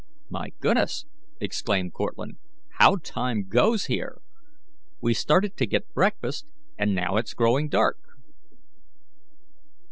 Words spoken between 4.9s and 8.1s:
We started to get breakfast, and now it's growing dark."